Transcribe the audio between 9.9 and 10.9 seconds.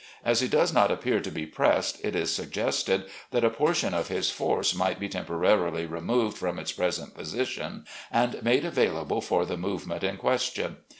in question.